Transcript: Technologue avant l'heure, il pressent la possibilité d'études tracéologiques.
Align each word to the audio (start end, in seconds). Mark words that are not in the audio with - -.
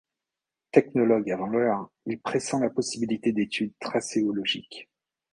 Technologue 0.71 1.29
avant 1.29 1.45
l'heure, 1.45 1.91
il 2.07 2.19
pressent 2.19 2.57
la 2.59 2.71
possibilité 2.71 3.33
d'études 3.33 3.75
tracéologiques. 3.79 4.89